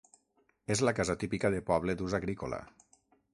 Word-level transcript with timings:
És 0.75 0.81
la 0.87 0.93
casa 0.99 1.15
típica 1.25 1.51
de 1.57 1.59
poble 1.67 1.97
d'ús 2.01 2.17
agrícola. 2.21 2.61